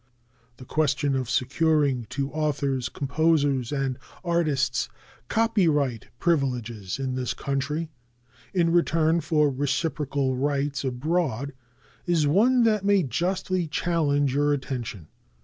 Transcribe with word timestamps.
The 0.57 0.65
question 0.65 1.15
of 1.15 1.29
securing 1.29 2.05
to 2.09 2.31
authors, 2.31 2.89
composers, 2.89 3.71
and 3.71 3.99
artists 4.23 4.89
copyright 5.27 6.07
privileges 6.17 6.97
in 6.97 7.13
this 7.13 7.35
country 7.35 7.91
in 8.51 8.71
return 8.71 9.21
for 9.21 9.51
reciprocal 9.51 10.35
rights 10.35 10.83
abroad 10.83 11.53
is 12.07 12.25
one 12.25 12.63
that 12.63 12.83
may 12.83 13.03
justly 13.03 13.67
challenge 13.67 14.33
your 14.33 14.53
attention. 14.53 15.07